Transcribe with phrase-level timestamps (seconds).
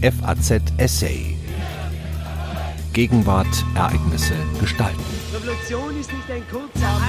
[0.00, 1.36] FAZ Essay.
[2.92, 5.02] Gegenwart, Ereignisse, Gestalten.
[5.34, 7.00] Revolution ist nicht ein kurzer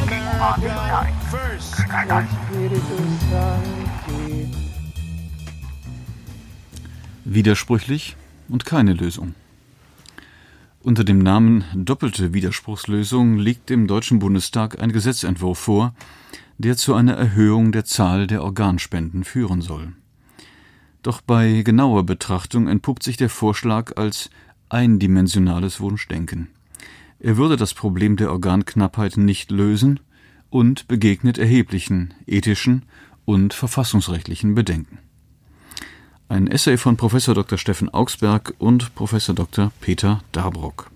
[7.25, 8.16] Widersprüchlich
[8.48, 9.36] und keine Lösung.
[10.82, 15.94] Unter dem Namen Doppelte Widerspruchslösung liegt dem Deutschen Bundestag ein Gesetzentwurf vor,
[16.58, 19.94] der zu einer Erhöhung der Zahl der Organspenden führen soll.
[21.02, 24.29] Doch bei genauer Betrachtung entpuppt sich der Vorschlag als
[24.67, 26.49] eindimensionales Wunschdenken.
[27.20, 29.99] Er würde das Problem der Organknappheit nicht lösen
[30.49, 32.84] und begegnet erheblichen ethischen
[33.26, 34.99] und verfassungsrechtlichen Bedenken.
[36.27, 37.57] Ein Essay von Professor Dr.
[37.57, 39.71] Steffen Augsberg und Professor Dr.
[39.81, 40.91] Peter Dabrock.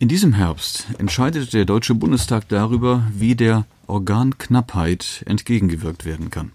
[0.00, 6.52] In diesem Herbst entscheidet der Deutsche Bundestag darüber, wie der Organknappheit entgegengewirkt werden kann.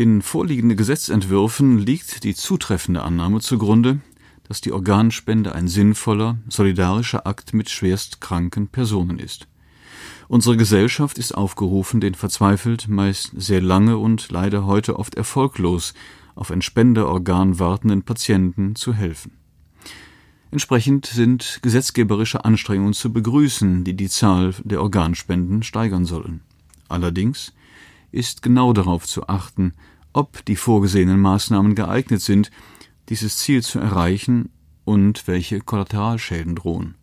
[0.00, 4.00] Den vorliegenden Gesetzentwürfen liegt die zutreffende Annahme zugrunde,
[4.44, 9.46] dass die Organspende ein sinnvoller, solidarischer Akt mit schwerstkranken Personen ist.
[10.26, 15.92] Unsere Gesellschaft ist aufgerufen, den verzweifelt, meist sehr lange und leider heute oft erfolglos
[16.34, 19.32] auf ein Spenderorgan wartenden Patienten zu helfen.
[20.50, 26.40] Entsprechend sind gesetzgeberische Anstrengungen zu begrüßen, die die Zahl der Organspenden steigern sollen.
[26.88, 27.52] Allerdings
[28.12, 29.74] ist genau darauf zu achten,
[30.12, 32.50] ob die vorgesehenen Maßnahmen geeignet sind,
[33.08, 34.50] dieses Ziel zu erreichen
[34.84, 36.94] und welche Kollateralschäden drohen.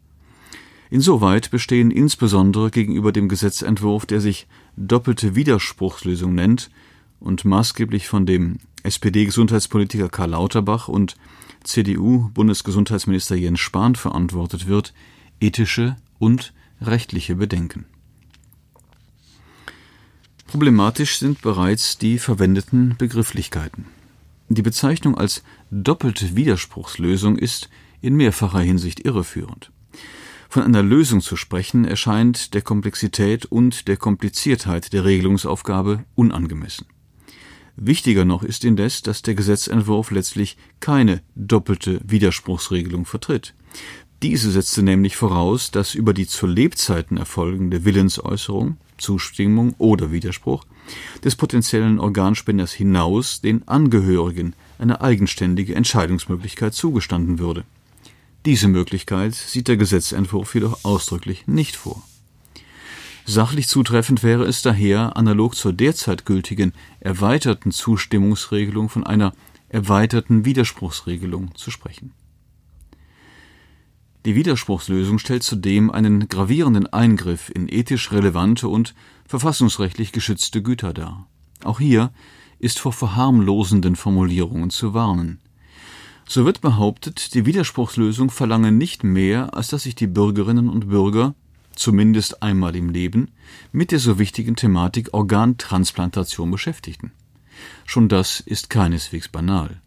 [0.89, 4.47] Insoweit bestehen insbesondere gegenüber dem Gesetzentwurf, der sich
[4.77, 6.69] doppelte Widerspruchslösung nennt
[7.19, 11.17] und maßgeblich von dem SPD-Gesundheitspolitiker Karl Lauterbach und
[11.63, 14.93] CDU-Bundesgesundheitsminister Jens Spahn verantwortet wird,
[15.41, 17.85] ethische und rechtliche Bedenken.
[20.57, 23.85] Problematisch sind bereits die verwendeten Begrifflichkeiten.
[24.49, 27.69] Die Bezeichnung als doppelte Widerspruchslösung ist
[28.01, 29.71] in mehrfacher Hinsicht irreführend.
[30.49, 36.87] Von einer Lösung zu sprechen erscheint der Komplexität und der Kompliziertheit der Regelungsaufgabe unangemessen.
[37.75, 43.53] Wichtiger noch ist indes, dass der Gesetzentwurf letztlich keine doppelte Widerspruchsregelung vertritt.
[44.23, 50.65] Diese setzte nämlich voraus, dass über die zu Lebzeiten erfolgende Willensäußerung, Zustimmung oder Widerspruch
[51.23, 57.63] des potenziellen Organspenders hinaus den Angehörigen eine eigenständige Entscheidungsmöglichkeit zugestanden würde.
[58.45, 62.01] Diese Möglichkeit sieht der Gesetzentwurf jedoch ausdrücklich nicht vor.
[63.25, 66.71] Sachlich zutreffend wäre es daher, analog zur derzeit gültigen
[67.01, 69.33] erweiterten Zustimmungsregelung von einer
[69.67, 72.13] erweiterten Widerspruchsregelung zu sprechen.
[74.27, 78.93] Die Widerspruchslösung stellt zudem einen gravierenden Eingriff in ethisch relevante und
[79.25, 81.29] verfassungsrechtlich geschützte Güter dar.
[81.63, 82.11] Auch hier
[82.59, 85.39] ist vor verharmlosenden Formulierungen zu warnen.
[86.27, 91.33] So wird behauptet, die Widerspruchslösung verlange nicht mehr, als dass sich die Bürgerinnen und Bürger,
[91.73, 93.31] zumindest einmal im Leben,
[93.71, 97.13] mit der so wichtigen Thematik Organtransplantation beschäftigten.
[97.85, 99.79] Schon das ist keineswegs banal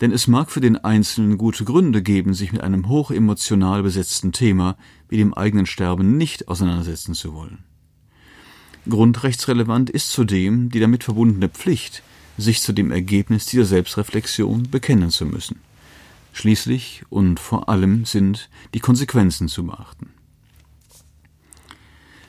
[0.00, 4.76] denn es mag für den Einzelnen gute Gründe geben, sich mit einem hochemotional besetzten Thema
[5.08, 7.64] wie dem eigenen Sterben nicht auseinandersetzen zu wollen.
[8.88, 12.02] Grundrechtsrelevant ist zudem die damit verbundene Pflicht,
[12.38, 15.60] sich zu dem Ergebnis dieser Selbstreflexion bekennen zu müssen.
[16.32, 20.10] Schließlich und vor allem sind die Konsequenzen zu beachten.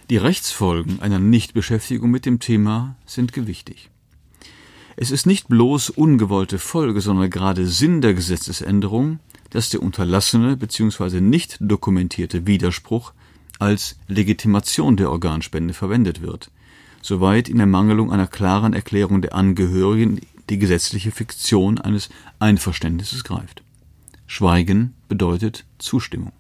[0.10, 3.90] Die Rechtsfolgen einer Nichtbeschäftigung mit dem Thema sind gewichtig.
[4.96, 9.20] Es ist nicht bloß ungewollte Folge, sondern gerade Sinn der Gesetzesänderung,
[9.50, 11.22] dass der unterlassene bzw.
[11.22, 13.14] nicht dokumentierte Widerspruch
[13.60, 16.52] als Legitimation der Organspende verwendet wird,
[17.02, 20.20] soweit in Ermangelung einer klaren Erklärung der Angehörigen
[20.50, 22.10] die gesetzliche Fiktion eines
[22.40, 23.64] Einverständnisses greift.
[24.28, 26.34] Schweigen bedeutet Zustimmung.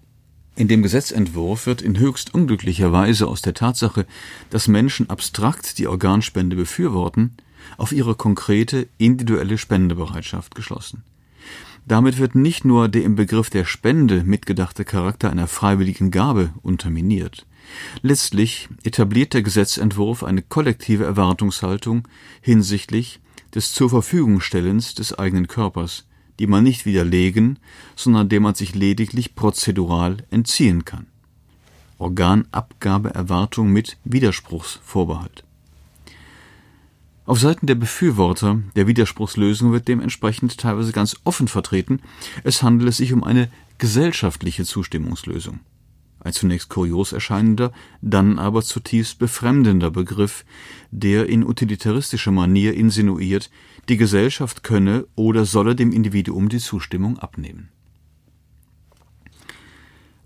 [0.56, 4.06] In dem Gesetzentwurf wird in höchst unglücklicher Weise aus der Tatsache,
[4.50, 7.38] dass Menschen abstrakt die Organspende befürworten,
[7.78, 11.04] auf ihre konkrete, individuelle Spendebereitschaft geschlossen.
[11.88, 17.48] Damit wird nicht nur der im Begriff der Spende mitgedachte Charakter einer freiwilligen Gabe unterminiert.
[18.02, 22.08] Letztlich etabliert der Gesetzentwurf eine kollektive Erwartungshaltung
[22.42, 23.19] hinsichtlich
[23.56, 26.07] des zur Verfügungstellens des eigenen Körpers,
[26.40, 27.60] die man nicht widerlegen,
[27.96, 31.07] sondern dem man sich lediglich prozedural entziehen kann.
[31.98, 35.44] Organabgabeerwartung mit Widerspruchsvorbehalt.
[37.31, 42.01] Auf Seiten der Befürworter der Widerspruchslösung wird dementsprechend teilweise ganz offen vertreten,
[42.44, 45.62] es handele sich um eine gesellschaftliche Zustimmungslösung.
[46.19, 50.44] ein zunächst kurios erscheinender, dann aber zutiefst befremdender Begriff,
[50.92, 53.50] der in utilitaristischer Manier insinuiert,
[53.88, 57.69] die Gesellschaft könne oder solle dem Individuum die Zustimmung abnehmen.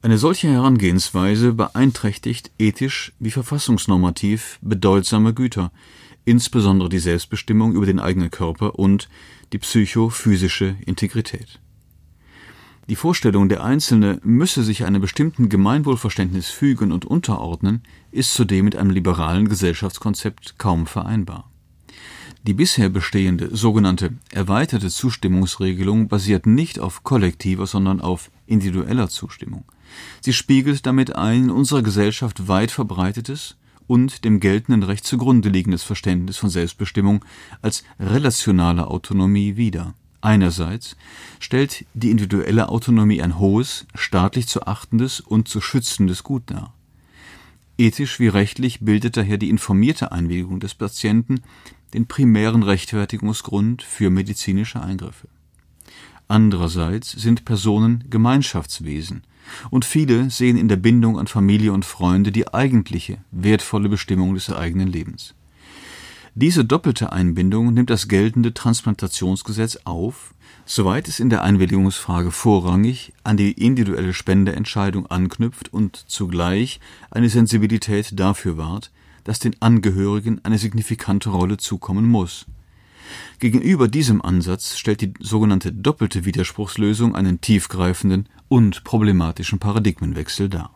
[0.02, 5.72] Eine solche Herangehensweise beeinträchtigt ethisch wie verfassungsnormativ bedeutsame Güter,
[6.26, 9.08] insbesondere die Selbstbestimmung über den eigenen Körper und
[9.54, 11.60] die psychophysische Integrität.
[12.88, 17.82] Die Vorstellung, der Einzelne müsse sich einem bestimmten Gemeinwohlverständnis fügen und unterordnen,
[18.12, 21.50] ist zudem mit einem liberalen Gesellschaftskonzept kaum vereinbar.
[22.46, 29.66] Die bisher bestehende sogenannte erweiterte Zustimmungsregelung basiert nicht auf kollektiver, sondern auf individueller Zustimmung.
[30.22, 33.58] Sie spiegelt damit ein in unserer Gesellschaft weit verbreitetes
[33.88, 37.24] und dem geltenden Recht zugrunde liegendes Verständnis von Selbstbestimmung
[37.62, 39.94] als relationale Autonomie wider.
[40.22, 40.96] Einerseits
[41.40, 46.74] stellt die individuelle Autonomie ein hohes, staatlich zu achtendes und zu schützendes Gut dar.
[47.78, 51.42] Ethisch wie rechtlich bildet daher die informierte Einwilligung des Patienten
[51.94, 55.28] den primären Rechtfertigungsgrund für medizinische Eingriffe.
[56.28, 59.24] Andererseits sind Personen Gemeinschaftswesen,
[59.70, 64.52] und viele sehen in der Bindung an Familie und Freunde die eigentliche, wertvolle Bestimmung des
[64.52, 65.36] eigenen Lebens.
[66.38, 70.34] Diese doppelte Einbindung nimmt das geltende Transplantationsgesetz auf,
[70.66, 78.20] soweit es in der Einwilligungsfrage vorrangig an die individuelle Spendeentscheidung anknüpft und zugleich eine Sensibilität
[78.20, 78.92] dafür wahrt,
[79.24, 82.46] dass den Angehörigen eine signifikante Rolle zukommen muss.
[83.40, 90.72] Gegenüber diesem Ansatz stellt die sogenannte doppelte Widerspruchslösung einen tiefgreifenden und problematischen Paradigmenwechsel dar.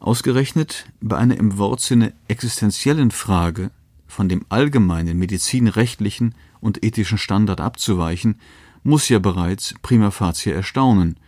[0.00, 3.70] Ausgerechnet bei einer im Wortsinne existenziellen Frage
[4.06, 8.36] von dem allgemeinen medizinrechtlichen und ethischen Standard abzuweichen,
[8.82, 11.18] muss ja bereits prima facie erstaunen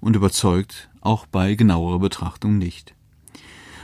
[0.00, 2.94] und überzeugt auch bei genauerer Betrachtung nicht.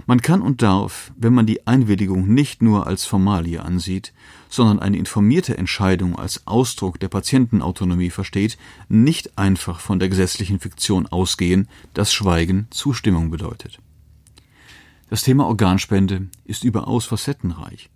[0.05, 4.13] Man kann und darf, wenn man die Einwilligung nicht nur als Formalie ansieht,
[4.49, 8.59] sondern eine informierte Entscheidung als Ausdruck der Patientenautonomie versteht,
[8.89, 13.79] nicht einfach von der gesetzlichen Fiktion ausgehen, dass Schweigen Zustimmung bedeutet.
[15.09, 17.89] Das Thema Organspende ist überaus facettenreich.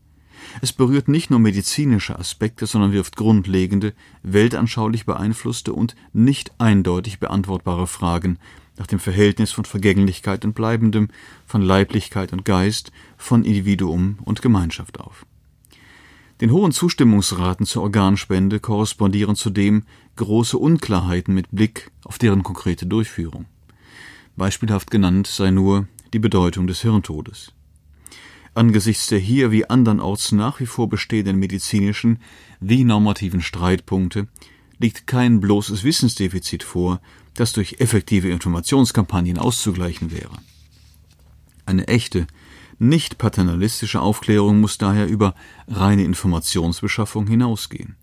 [0.62, 7.86] Es berührt nicht nur medizinische Aspekte, sondern wirft grundlegende, weltanschaulich beeinflusste und nicht eindeutig beantwortbare
[7.86, 8.38] Fragen
[8.80, 11.08] nach dem Verhältnis von Vergänglichkeit und Bleibendem,
[11.44, 15.26] von Leiblichkeit und Geist, von Individuum und Gemeinschaft auf.
[16.40, 19.82] Den hohen Zustimmungsraten zur Organspende korrespondieren zudem
[20.16, 23.44] große Unklarheiten mit Blick auf deren konkrete Durchführung.
[24.36, 27.52] Beispielhaft genannt sei nur die Bedeutung des Hirntodes.
[28.54, 32.18] Angesichts der hier wie andernorts nach wie vor bestehenden medizinischen
[32.60, 34.28] wie normativen Streitpunkte
[34.78, 37.02] liegt kein bloßes Wissensdefizit vor,
[37.34, 40.38] das durch effektive Informationskampagnen auszugleichen wäre.
[41.66, 42.26] Eine echte,
[42.78, 45.34] nicht paternalistische Aufklärung muss daher über
[45.68, 47.96] reine Informationsbeschaffung hinausgehen.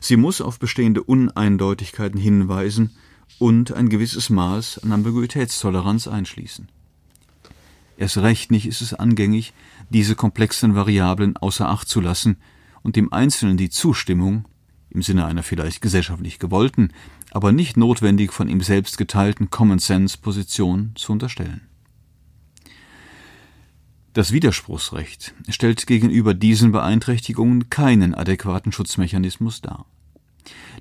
[0.00, 2.90] Sie muss auf bestehende Uneindeutigkeiten hinweisen
[3.38, 6.68] und ein gewisses Maß an Ambiguitätstoleranz einschließen.
[7.96, 9.52] Erst recht nicht ist es angängig,
[9.90, 12.36] diese komplexen Variablen außer Acht zu lassen
[12.82, 14.44] und dem Einzelnen die Zustimmung,
[14.92, 16.90] im Sinne einer vielleicht gesellschaftlich gewollten,
[17.30, 21.62] aber nicht notwendig von ihm selbst geteilten Common-Sense-Position zu unterstellen.
[24.12, 29.86] Das Widerspruchsrecht stellt gegenüber diesen Beeinträchtigungen keinen adäquaten Schutzmechanismus dar.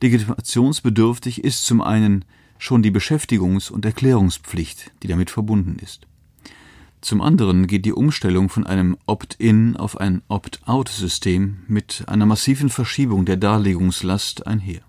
[0.02, 2.26] Legitimationsbedürftig ist zum einen
[2.58, 6.08] schon die Beschäftigungs- und Erklärungspflicht, die damit verbunden ist.
[7.02, 13.26] Zum anderen geht die Umstellung von einem Opt-in auf ein Opt-out-System mit einer massiven Verschiebung
[13.26, 14.82] der Darlegungslast einher.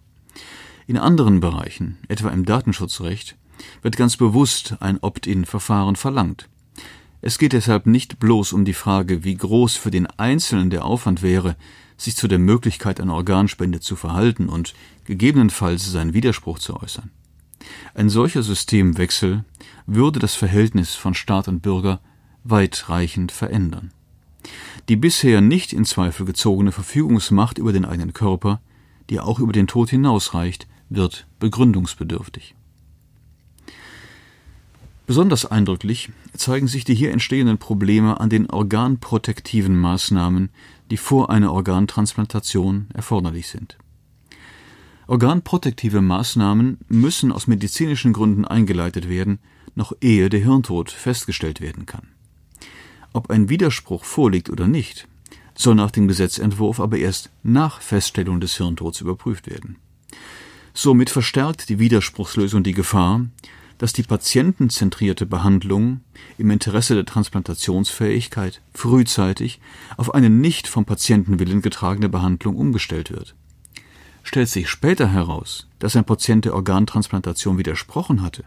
[0.87, 3.37] In anderen Bereichen, etwa im Datenschutzrecht,
[3.81, 6.51] wird ganz bewusst ein Opt-in-Verfahren verlangt.
[7.23, 11.23] Es geht deshalb nicht bloß um die Frage, wie groß für den Einzelnen der Aufwand
[11.23, 11.57] wäre,
[11.97, 14.75] sich zu der Möglichkeit einer Organspende zu verhalten und
[15.07, 17.11] gegebenenfalls seinen Widerspruch zu äußern.
[17.95, 19.45] Ein solcher Systemwechsel
[19.87, 22.01] würde das Verhältnis von Staat und Bürger
[22.45, 23.93] weitreichend verändern.
[24.89, 28.61] Die bisher nicht in Zweifel gezogene Verfügungsmacht über den eigenen Körper,
[29.11, 32.55] die auch über den Tod hinausreicht, wird begründungsbedürftig.
[35.07, 40.51] Besonders eindrücklich zeigen sich die hier entstehenden Probleme an den organprotektiven Maßnahmen,
[40.91, 43.77] die vor einer Organtransplantation erforderlich sind.
[45.13, 49.41] Organprotektive Maßnahmen müssen aus medizinischen Gründen eingeleitet werden,
[49.75, 52.09] noch ehe der Hirntod festgestellt werden kann.
[53.13, 55.07] Ob ein Widerspruch vorliegt oder nicht,
[55.55, 59.77] soll nach dem Gesetzentwurf aber erst nach Feststellung des Hirntods überprüft werden.
[60.73, 63.27] Somit verstärkt die Widerspruchslösung die Gefahr,
[63.77, 66.01] dass die patientenzentrierte Behandlung
[66.39, 69.61] im Interesse der Transplantationsfähigkeit frühzeitig
[69.99, 73.35] auf eine nicht vom Patientenwillen getragene Behandlung umgestellt wird.
[74.23, 78.45] Stellt sich später heraus, dass ein Patient der Organtransplantation widersprochen hatte,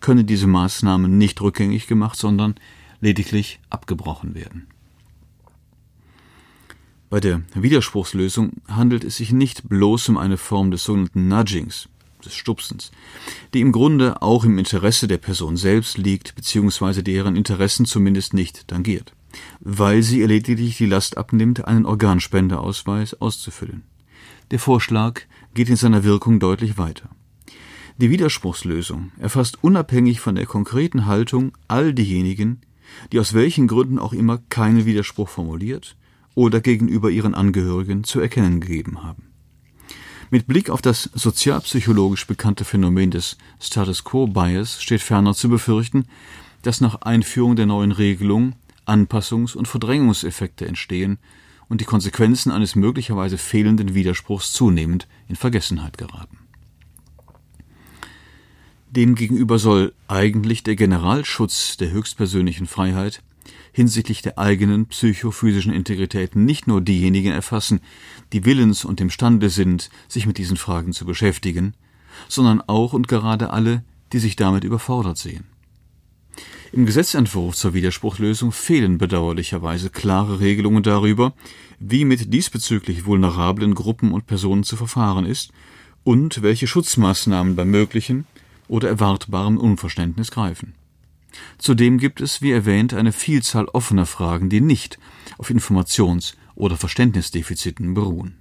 [0.00, 2.54] könne diese Maßnahme nicht rückgängig gemacht, sondern
[3.00, 4.66] lediglich abgebrochen werden.
[7.08, 11.88] Bei der Widerspruchslösung handelt es sich nicht bloß um eine Form des sogenannten Nudgings,
[12.24, 12.90] des Stupsens,
[13.54, 18.66] die im Grunde auch im Interesse der Person selbst liegt, beziehungsweise deren Interessen zumindest nicht
[18.68, 19.12] tangiert,
[19.60, 23.84] weil sie lediglich die Last abnimmt, einen Organspendeausweis auszufüllen.
[24.52, 25.22] Der Vorschlag
[25.54, 27.10] geht in seiner Wirkung deutlich weiter.
[27.98, 32.60] Die Widerspruchslösung erfasst unabhängig von der konkreten Haltung all diejenigen,
[33.10, 35.96] die aus welchen Gründen auch immer keinen Widerspruch formuliert
[36.34, 39.32] oder gegenüber ihren Angehörigen zu erkennen gegeben haben.
[40.30, 46.04] Mit Blick auf das sozialpsychologisch bekannte Phänomen des Status Quo Bias steht ferner zu befürchten,
[46.62, 48.54] dass nach Einführung der neuen Regelung
[48.86, 51.18] Anpassungs- und Verdrängungseffekte entstehen
[51.68, 56.38] und die Konsequenzen eines möglicherweise fehlenden Widerspruchs zunehmend in Vergessenheit geraten.
[58.90, 63.22] Demgegenüber soll eigentlich der Generalschutz der höchstpersönlichen Freiheit
[63.72, 67.80] hinsichtlich der eigenen psychophysischen Integrität nicht nur diejenigen erfassen,
[68.32, 71.74] die willens und imstande sind, sich mit diesen Fragen zu beschäftigen,
[72.28, 75.44] sondern auch und gerade alle, die sich damit überfordert sehen.
[76.72, 81.32] Im Gesetzentwurf zur Widerspruchslösung fehlen bedauerlicherweise klare Regelungen darüber,
[81.78, 85.52] wie mit diesbezüglich vulnerablen Gruppen und Personen zu verfahren ist
[86.04, 88.26] und welche Schutzmaßnahmen bei möglichen
[88.68, 90.74] oder erwartbarem Unverständnis greifen.
[91.58, 94.98] Zudem gibt es, wie erwähnt, eine Vielzahl offener Fragen, die nicht
[95.38, 98.36] auf Informations- oder Verständnisdefiziten beruhen.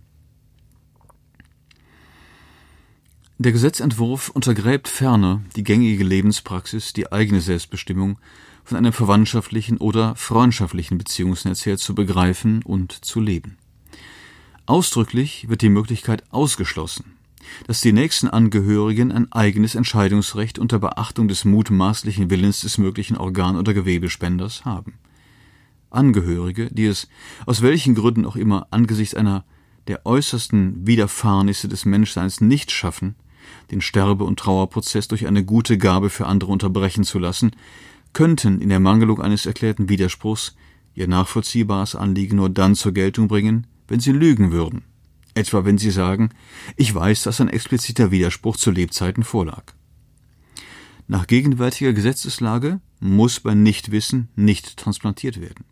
[3.38, 8.18] Der Gesetzentwurf untergräbt ferner die gängige Lebenspraxis, die eigene Selbstbestimmung
[8.64, 13.58] von einem verwandtschaftlichen oder freundschaftlichen Beziehungsnetz her zu begreifen und zu leben.
[14.66, 17.18] Ausdrücklich wird die Möglichkeit ausgeschlossen,
[17.68, 23.58] dass die nächsten Angehörigen ein eigenes Entscheidungsrecht unter Beachtung des mutmaßlichen Willens des möglichen Organ-
[23.58, 24.94] oder Gewebespenders haben.
[25.90, 27.10] Angehörige, die es
[27.46, 29.44] aus welchen Gründen auch immer angesichts einer
[29.88, 33.16] der äußersten Widerfahrnisse des Menschseins nicht schaffen,
[33.72, 37.52] den Sterbe- und Trauerprozess durch eine gute Gabe für andere unterbrechen zu lassen,
[38.14, 40.56] könnten in der Mangelung eines erklärten Widerspruchs
[40.94, 44.84] ihr nachvollziehbares Anliegen nur dann zur Geltung bringen, wenn sie lügen würden
[45.36, 46.30] etwa wenn Sie sagen,
[46.76, 49.74] ich weiß, dass ein expliziter Widerspruch zu Lebzeiten vorlag.
[51.08, 55.66] Nach gegenwärtiger Gesetzeslage muss bei Nichtwissen nicht transplantiert werden.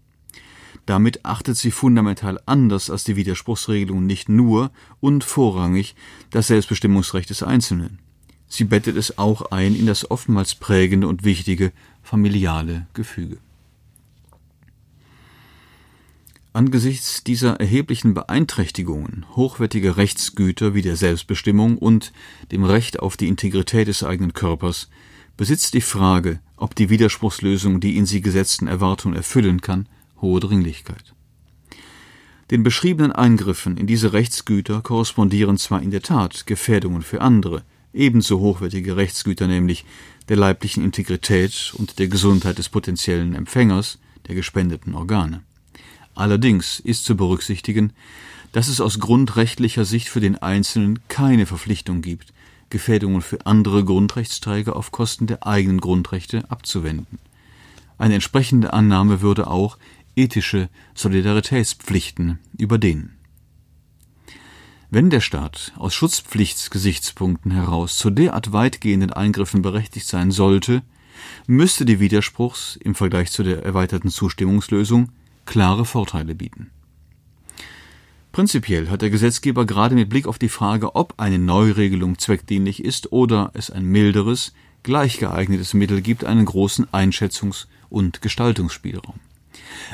[0.85, 5.95] Damit achtet sie fundamental anders als die Widerspruchsregelung nicht nur und vorrangig
[6.29, 7.99] das Selbstbestimmungsrecht des Einzelnen.
[8.47, 11.71] Sie bettet es auch ein in das oftmals prägende und wichtige
[12.03, 13.37] familiale Gefüge.
[16.55, 22.13] Angesichts dieser erheblichen Beeinträchtigungen hochwertiger Rechtsgüter wie der Selbstbestimmung und
[22.51, 24.89] dem Recht auf die Integrität des eigenen Körpers
[25.35, 29.87] besitzt die Frage, ob die Widerspruchslösung die in sie gesetzten Erwartungen erfüllen kann,
[30.23, 31.13] hohe Dringlichkeit.
[32.49, 37.63] Den beschriebenen Eingriffen in diese Rechtsgüter korrespondieren zwar in der Tat Gefährdungen für andere,
[37.93, 39.85] ebenso hochwertige Rechtsgüter, nämlich
[40.29, 45.43] der leiblichen Integrität und der Gesundheit des potenziellen Empfängers der gespendeten Organe.
[46.15, 47.93] Allerdings ist zu berücksichtigen,
[48.51, 52.33] dass es aus grundrechtlicher Sicht für den Einzelnen keine Verpflichtung gibt,
[52.69, 57.19] Gefährdungen für andere Grundrechtsträger auf Kosten der eigenen Grundrechte abzuwenden.
[57.97, 59.77] Eine entsprechende Annahme würde auch
[60.15, 63.17] ethische Solidaritätspflichten überdehnen.
[64.89, 70.83] Wenn der Staat aus Schutzpflichtsgesichtspunkten heraus zu derart weitgehenden Eingriffen berechtigt sein sollte,
[71.47, 75.09] müsste die Widerspruchs im Vergleich zu der erweiterten Zustimmungslösung
[75.45, 76.69] klare Vorteile bieten.
[78.31, 83.11] Prinzipiell hat der Gesetzgeber gerade mit Blick auf die Frage, ob eine Neuregelung zweckdienlich ist
[83.11, 89.19] oder es ein milderes, gleich geeignetes Mittel gibt, einen großen Einschätzungs- und Gestaltungsspielraum.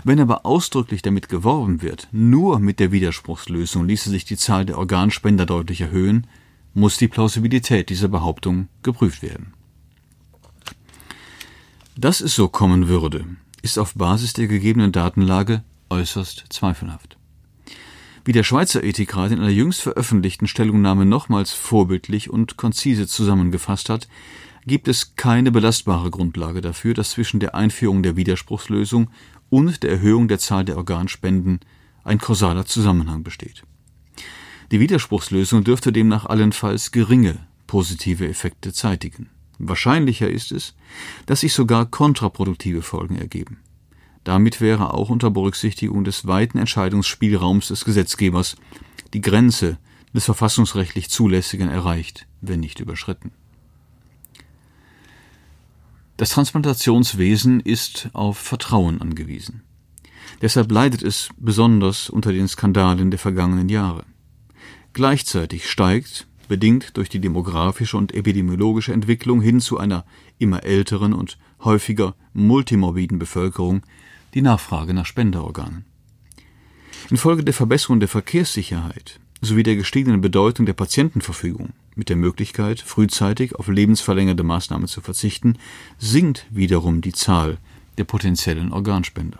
[0.03, 4.77] Wenn aber ausdrücklich damit geworben wird, nur mit der Widerspruchslösung ließe sich die Zahl der
[4.77, 6.27] Organspender deutlich erhöhen,
[6.73, 9.53] muss die Plausibilität dieser Behauptung geprüft werden.
[11.97, 13.25] Dass es so kommen würde,
[13.61, 17.17] ist auf Basis der gegebenen Datenlage äußerst zweifelhaft.
[18.23, 24.07] Wie der Schweizer Ethikrat in einer jüngst veröffentlichten Stellungnahme nochmals vorbildlich und konzise zusammengefasst hat,
[24.65, 29.09] gibt es keine belastbare Grundlage dafür, dass zwischen der Einführung der Widerspruchslösung
[29.49, 31.59] und der Erhöhung der Zahl der Organspenden
[32.03, 33.63] ein kausaler Zusammenhang besteht.
[34.71, 37.37] Die Widerspruchslösung dürfte demnach allenfalls geringe
[37.67, 39.29] positive Effekte zeitigen.
[39.59, 40.75] Wahrscheinlicher ist es,
[41.25, 43.59] dass sich sogar kontraproduktive Folgen ergeben.
[44.23, 48.55] Damit wäre auch unter Berücksichtigung des weiten Entscheidungsspielraums des Gesetzgebers
[49.13, 49.77] die Grenze
[50.13, 53.31] des verfassungsrechtlich Zulässigen erreicht, wenn nicht überschritten.
[56.19, 59.61] Das Transplantationswesen ist auf Vertrauen angewiesen.
[60.41, 64.03] Deshalb leidet es besonders unter den Skandalen der vergangenen Jahre.
[64.91, 70.03] Gleichzeitig steigt, bedingt durch die demografische und epidemiologische Entwicklung hin zu einer
[70.39, 73.83] immer älteren und häufiger multimorbiden Bevölkerung,
[74.33, 75.85] die Nachfrage nach Spenderorganen.
[77.09, 83.55] Infolge der Verbesserung der Verkehrssicherheit sowie der gestiegenen Bedeutung der Patientenverfügung mit der Möglichkeit, frühzeitig
[83.55, 85.59] auf lebensverlängernde Maßnahmen zu verzichten,
[85.99, 87.57] sinkt wiederum die Zahl
[87.99, 89.39] der potenziellen Organspender.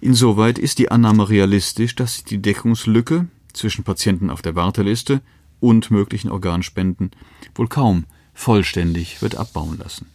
[0.00, 5.20] Insoweit ist die Annahme realistisch, dass sich die Deckungslücke zwischen Patienten auf der Warteliste
[5.58, 7.10] und möglichen Organspenden
[7.54, 10.06] wohl kaum vollständig wird abbauen lassen.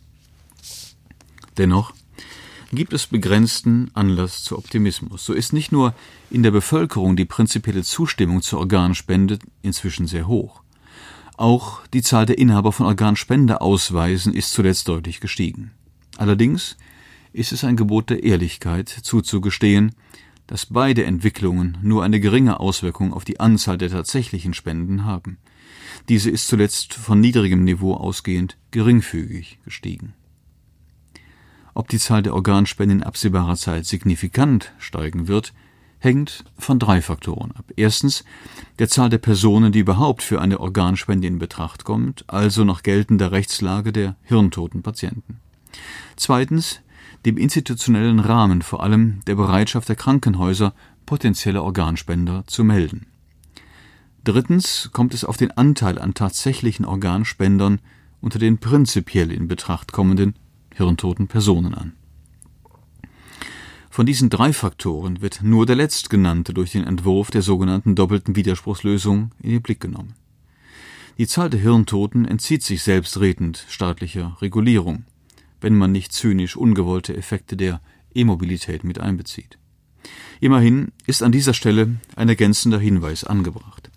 [1.57, 1.93] Dennoch
[2.71, 5.23] gibt es begrenzten Anlass zu Optimismus.
[5.23, 5.93] So ist nicht nur
[6.31, 10.64] in der Bevölkerung die prinzipielle Zustimmung zur Organspende inzwischen sehr hoch.
[11.37, 15.71] Auch die Zahl der Inhaber von Organspendeausweisen ist zuletzt deutlich gestiegen.
[16.17, 16.77] Allerdings
[17.33, 19.93] ist es ein Gebot der Ehrlichkeit zuzugestehen,
[20.47, 25.37] dass beide Entwicklungen nur eine geringe Auswirkung auf die Anzahl der tatsächlichen Spenden haben.
[26.07, 30.13] Diese ist zuletzt von niedrigem Niveau ausgehend geringfügig gestiegen.
[31.73, 35.53] Ob die Zahl der Organspenden in absehbarer Zeit signifikant steigen wird,
[36.05, 37.65] hängt von drei Faktoren ab.
[37.75, 38.23] Erstens
[38.79, 43.33] der Zahl der Personen, die überhaupt für eine Organspende in Betracht kommt, also nach geltender
[43.33, 45.41] Rechtslage der hirntoten Patienten.
[46.15, 46.79] Zweitens
[47.25, 50.73] dem institutionellen Rahmen, vor allem der Bereitschaft der Krankenhäuser,
[51.05, 53.07] potenzielle Organspender zu melden.
[54.23, 57.79] Drittens kommt es auf den Anteil an tatsächlichen Organspendern
[58.21, 60.35] unter den prinzipiell in Betracht kommenden
[60.73, 61.93] hirntoten Personen an.
[63.95, 69.31] Von diesen drei Faktoren wird nur der letztgenannte durch den Entwurf der sogenannten doppelten Widerspruchslösung
[69.41, 70.15] in den Blick genommen.
[71.17, 75.05] Die Zahl der Hirntoten entzieht sich selbstredend staatlicher Regulierung
[75.61, 77.79] wenn man nicht zynisch ungewollte Effekte der
[78.13, 79.57] E-Mobilität mit einbezieht.
[80.41, 83.89] Immerhin ist an dieser Stelle ein ergänzender Hinweis angebracht.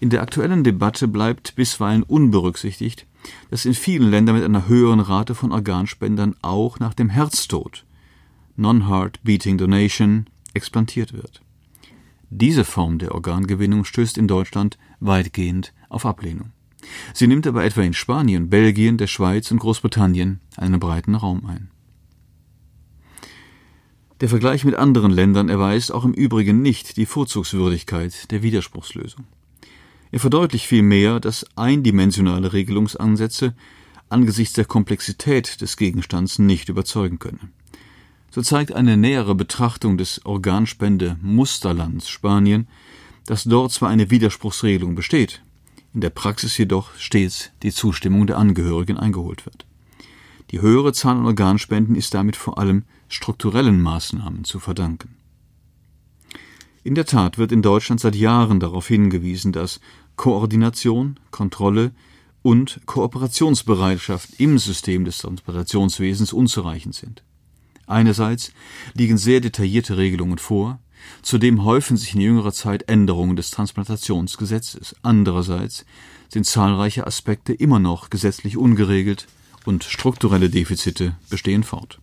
[0.00, 3.06] In der aktuellen Debatte bleibt bisweilen unberücksichtigt,
[3.48, 7.84] dass in vielen Ländern mit einer höheren Rate von Organspendern auch nach dem Herztod
[8.60, 11.42] Non-Heart Beating Donation explantiert wird.
[12.28, 16.52] Diese Form der Organgewinnung stößt in Deutschland weitgehend auf Ablehnung.
[17.12, 21.70] Sie nimmt aber etwa in Spanien, Belgien, der Schweiz und Großbritannien einen breiten Raum ein.
[24.20, 29.24] Der Vergleich mit anderen Ländern erweist auch im Übrigen nicht die Vorzugswürdigkeit der Widerspruchslösung.
[30.10, 33.54] Er verdeutlicht vielmehr, dass eindimensionale Regelungsansätze
[34.10, 37.52] angesichts der Komplexität des Gegenstands nicht überzeugen können.
[38.30, 42.68] So zeigt eine nähere Betrachtung des Organspende-Musterlands Spanien,
[43.26, 45.42] dass dort zwar eine Widerspruchsregelung besteht,
[45.92, 49.66] in der Praxis jedoch stets die Zustimmung der Angehörigen eingeholt wird.
[50.52, 55.16] Die höhere Zahl an Organspenden ist damit vor allem strukturellen Maßnahmen zu verdanken.
[56.82, 59.80] In der Tat wird in Deutschland seit Jahren darauf hingewiesen, dass
[60.16, 61.92] Koordination, Kontrolle
[62.42, 67.22] und Kooperationsbereitschaft im System des Transplantationswesens unzureichend sind.
[67.90, 68.52] Einerseits
[68.94, 70.78] liegen sehr detaillierte Regelungen vor,
[71.22, 74.96] Zudem häufen sich in jüngerer Zeit Änderungen des Transplantationsgesetzes.
[75.02, 75.84] Andererseits
[76.28, 79.26] sind zahlreiche Aspekte immer noch gesetzlich ungeregelt
[79.64, 82.00] und strukturelle Defizite bestehen fort.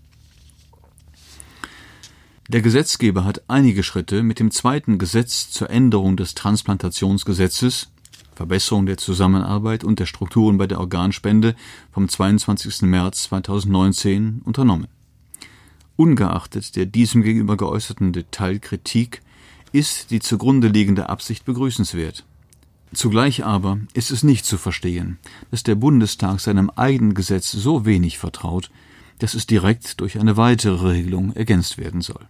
[2.49, 7.89] Der Gesetzgeber hat einige Schritte mit dem zweiten Gesetz zur Änderung des Transplantationsgesetzes
[8.35, 11.55] Verbesserung der Zusammenarbeit und der Strukturen bei der Organspende
[11.91, 12.83] vom 22.
[12.83, 14.87] März 2019 unternommen.
[15.97, 19.23] Ungeachtet der diesem gegenüber geäußerten Detailkritik
[19.71, 22.23] ist die zugrunde liegende Absicht begrüßenswert.
[22.93, 25.17] Zugleich aber ist es nicht zu verstehen,
[25.51, 28.69] dass der Bundestag seinem eigenen Gesetz so wenig vertraut,
[29.17, 32.27] dass es direkt durch eine weitere Regelung ergänzt werden soll.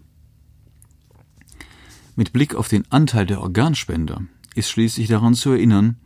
[2.15, 4.21] Mit Blick auf den Anteil der Organspender
[4.55, 5.97] ist schließlich daran zu erinnern,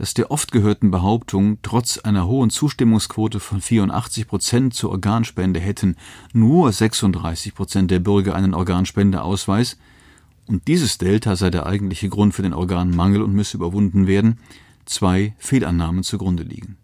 [0.00, 5.96] dass der oft gehörten Behauptung, trotz einer hohen Zustimmungsquote von 84 Prozent zur Organspende hätten
[6.32, 9.76] nur 36 Prozent der Bürger einen Organspendeausweis
[10.46, 14.38] und dieses Delta sei der eigentliche Grund für den Organmangel und müsse überwunden werden,
[14.86, 16.78] zwei Fehlannahmen zugrunde liegen.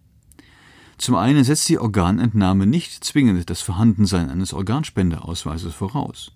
[0.99, 6.33] Zum einen setzt die Organentnahme nicht zwingend das Vorhandensein eines Organspendeausweises voraus.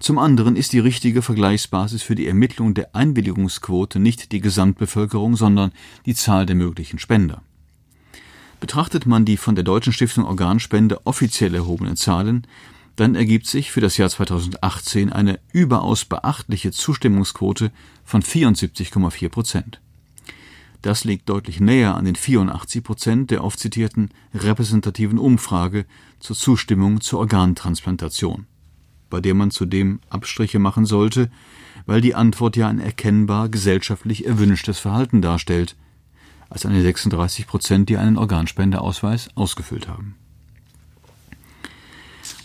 [0.00, 5.72] Zum anderen ist die richtige Vergleichsbasis für die Ermittlung der Einwilligungsquote nicht die Gesamtbevölkerung, sondern
[6.06, 7.42] die Zahl der möglichen Spender.
[8.60, 12.46] Betrachtet man die von der Deutschen Stiftung Organspende offiziell erhobenen Zahlen,
[12.96, 17.72] dann ergibt sich für das Jahr 2018 eine überaus beachtliche Zustimmungsquote
[18.04, 19.80] von 74,4 Prozent.
[20.80, 25.86] Das liegt deutlich näher an den 84 Prozent der oft zitierten repräsentativen Umfrage
[26.20, 28.46] zur Zustimmung zur Organtransplantation,
[29.14, 31.30] bei der man zudem Abstriche machen sollte,
[31.86, 35.76] weil die Antwort ja ein erkennbar gesellschaftlich erwünschtes Verhalten darstellt,
[36.50, 40.16] als die 36 Prozent, die einen Organspendeausweis ausgefüllt haben.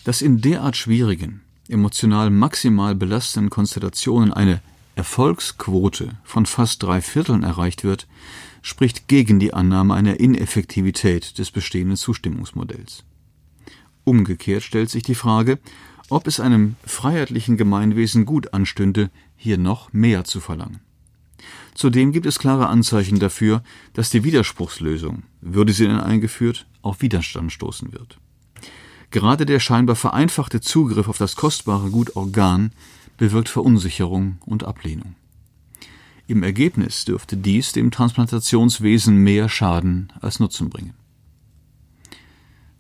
[0.04, 4.62] Dass in derart schwierigen, emotional maximal belastenden Konstellationen eine
[4.94, 8.08] Erfolgsquote von fast drei Vierteln erreicht wird,
[8.62, 13.06] spricht gegen die Annahme einer Ineffektivität des bestehenden Zustimmungsmodells.
[14.04, 15.58] Umgekehrt stellt sich die Frage,
[16.10, 20.80] ob es einem freiheitlichen Gemeinwesen gut anstünde, hier noch mehr zu verlangen.
[21.74, 27.52] Zudem gibt es klare Anzeichen dafür, dass die Widerspruchslösung, würde sie denn eingeführt, auf Widerstand
[27.52, 28.20] stoßen wird.
[29.12, 32.72] Gerade der scheinbar vereinfachte Zugriff auf das kostbare Gut Organ
[33.18, 35.16] bewirkt Verunsicherung und Ablehnung.
[36.28, 40.94] Im Ergebnis dürfte dies dem Transplantationswesen mehr Schaden als Nutzen bringen.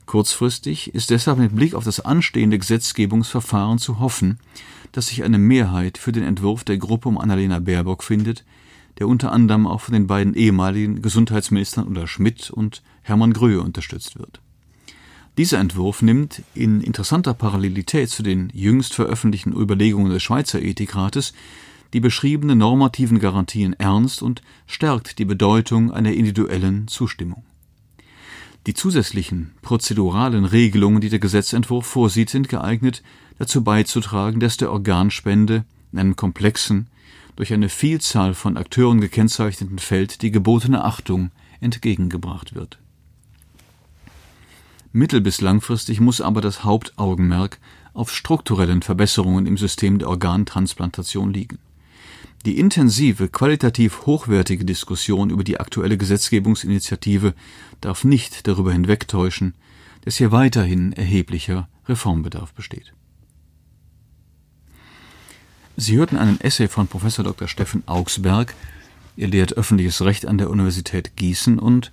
[0.09, 4.39] Kurzfristig ist deshalb mit Blick auf das anstehende Gesetzgebungsverfahren zu hoffen,
[4.91, 8.43] dass sich eine Mehrheit für den Entwurf der Gruppe um Annalena Baerbock findet,
[8.97, 14.17] der unter anderem auch von den beiden ehemaligen Gesundheitsministern Ulla Schmidt und Hermann Gröhe unterstützt
[14.17, 14.41] wird.
[15.37, 21.33] Dieser Entwurf nimmt in interessanter Parallelität zu den jüngst veröffentlichten Überlegungen des Schweizer Ethikrates
[21.93, 27.43] die beschriebenen normativen Garantien ernst und stärkt die Bedeutung einer individuellen Zustimmung.
[28.67, 33.01] Die zusätzlichen prozeduralen Regelungen, die der Gesetzentwurf vorsieht, sind geeignet,
[33.37, 36.87] dazu beizutragen, dass der Organspende in einem komplexen,
[37.35, 42.79] durch eine Vielzahl von Akteuren gekennzeichneten Feld die gebotene Achtung entgegengebracht wird.
[44.91, 47.59] Mittel- bis langfristig muss aber das Hauptaugenmerk
[47.93, 51.59] auf strukturellen Verbesserungen im System der Organtransplantation liegen.
[52.45, 57.33] Die intensive, qualitativ hochwertige Diskussion über die aktuelle Gesetzgebungsinitiative
[57.81, 59.55] darf nicht darüber hinwegtäuschen,
[60.05, 62.93] dass hier weiterhin erheblicher Reformbedarf besteht.
[65.75, 67.47] Sie hörten einen Essay von Professor Dr.
[67.47, 68.53] Steffen Augsberg.
[69.17, 71.91] Er lehrt öffentliches Recht an der Universität Gießen und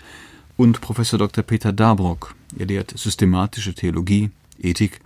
[0.57, 1.45] und Professor Dr.
[1.45, 2.35] Peter Dabrock.
[2.59, 5.01] Er lehrt systematische Theologie, Ethik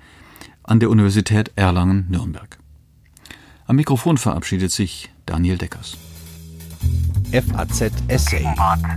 [0.63, 2.60] an der Universität Erlangen-Nürnberg.
[3.71, 5.97] Am Mikrofon verabschiedet sich Daniel Deckers.
[7.31, 8.43] FAZ Essay.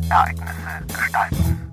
[0.09, 1.72] Ereignisse gestalten.